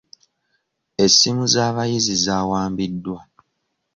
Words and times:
Essimu 1.05 1.43
z'abayizi 1.53 2.13
zaawambiddwa. 2.25 3.19